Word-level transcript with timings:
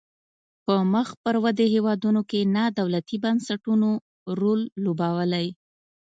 په 0.65 0.75
مخ 0.93 1.07
پر 1.23 1.35
ودې 1.43 1.65
هیوادونو 1.75 2.21
کې 2.29 2.39
نا 2.55 2.63
دولتي 2.79 3.15
بنسټونو 3.23 3.89
رول 4.39 4.61
لوبولای. 4.83 5.47